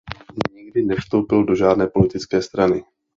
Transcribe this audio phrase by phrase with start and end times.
[0.53, 2.83] Nikdy nevstoupil do žádné politické strany.